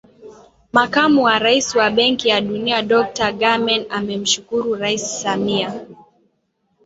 [0.73, 5.85] Makamu wa Rais wa Benki ya Dunia Dokta Ghanem amemshukuru Rais Samia